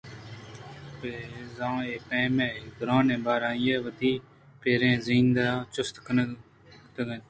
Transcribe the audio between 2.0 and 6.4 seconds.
پیمیں گرٛانیں بار آئی ءَ وتی پُرّیں زند ءَ چِست نہ